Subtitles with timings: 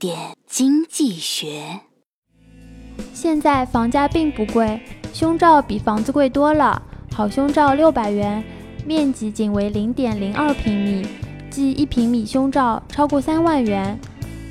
[0.00, 1.78] 点经济学。
[3.12, 4.80] 现在房价并不贵，
[5.12, 6.80] 胸罩比房子贵多了。
[7.12, 8.42] 好胸罩六百元，
[8.86, 11.06] 面积仅为零点零二平米，
[11.50, 14.00] 即一平米胸罩超过三万元。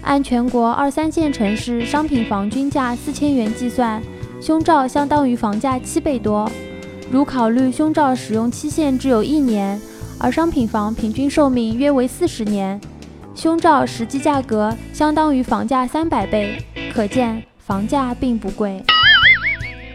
[0.03, 3.99] 按全国二三线城市商品房均价四千元计算，
[4.39, 6.47] 胸罩相当于房价七倍多。
[7.09, 9.81] 如考虑胸罩使用期限只有一年，
[10.19, 12.79] 而商品房平均寿命约为四十年，
[13.39, 16.61] 胸罩实际价格相当于房价三百倍，
[16.93, 18.83] 可见房价并不贵。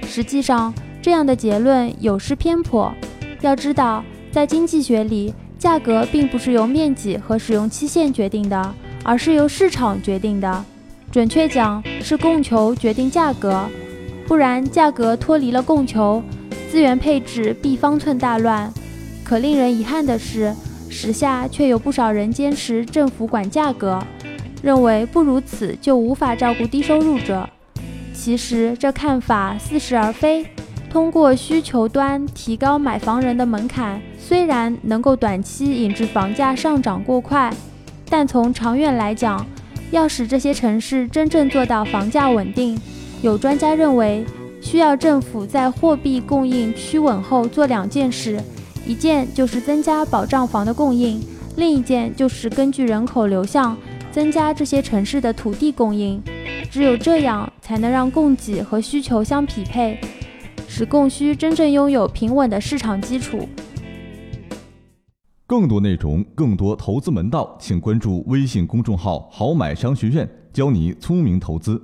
[0.07, 2.91] 实际上，这样的结论有失偏颇。
[3.43, 4.03] 要知道，
[4.33, 8.75] 在经济学里，价格并不是由面积和使用期限决定的。
[9.03, 10.65] 而是由市场决定的，
[11.13, 13.69] 准确讲是供求决定价格，
[14.27, 16.23] 不然价格脱离了供求，
[16.71, 18.73] 资源配置必方寸大乱。
[19.23, 20.55] 可令人遗憾的是，
[20.95, 24.01] 时下却有不少人坚持政府管价格，
[24.63, 27.47] 认为不如此就无法照顾低收入者。
[28.15, 30.47] 其实这看法似是而非。
[30.89, 37.53] 通过需求端提高买房人的门槛，虽然能够短期引致房价上涨过快。
[38.09, 39.45] 但从长远来讲，
[39.91, 42.81] 要使这些城市真正做到房价稳定，
[43.21, 44.25] 有专家认为，
[44.61, 48.41] 需要政府在货币供应趋稳后做两件事：
[48.87, 51.21] 一件就是增加保障房的供应，
[51.57, 53.77] 另一件就是根据人口流向
[54.13, 56.23] 增加这些城市的土地供应。
[56.71, 59.99] 只有这样，才能让供给和需求相匹配，
[60.69, 63.49] 使供需真正拥有平稳的市场基础。
[65.47, 71.81] 更多内容，更多投资门道，请关注微信公众号“好买商学院”，教你聪明投资。